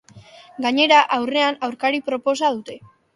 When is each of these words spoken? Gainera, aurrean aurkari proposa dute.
Gainera, 0.65 1.01
aurrean 1.17 1.59
aurkari 1.67 2.01
proposa 2.09 2.51
dute. 2.57 2.79